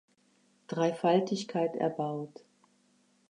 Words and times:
Dreifaltigkeit 0.65 1.75
erbaut. 1.75 2.43